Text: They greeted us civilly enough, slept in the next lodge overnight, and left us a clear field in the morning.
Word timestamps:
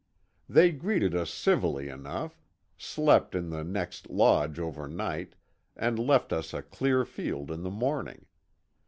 They 0.49 0.71
greeted 0.71 1.13
us 1.13 1.29
civilly 1.29 1.87
enough, 1.87 2.41
slept 2.75 3.35
in 3.35 3.51
the 3.51 3.63
next 3.63 4.09
lodge 4.09 4.57
overnight, 4.57 5.35
and 5.75 5.99
left 5.99 6.33
us 6.33 6.55
a 6.55 6.63
clear 6.63 7.05
field 7.05 7.51
in 7.51 7.61
the 7.61 7.69
morning. 7.69 8.25